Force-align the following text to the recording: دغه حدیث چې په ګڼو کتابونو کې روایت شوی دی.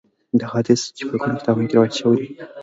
دغه 0.39 0.53
حدیث 0.61 0.81
چې 0.97 1.03
په 1.09 1.15
ګڼو 1.21 1.39
کتابونو 1.41 1.67
کې 1.69 1.75
روایت 1.77 1.93
شوی 1.99 2.17
دی. 2.19 2.29